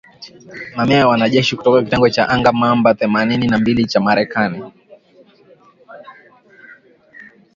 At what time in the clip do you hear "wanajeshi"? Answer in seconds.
1.07-1.55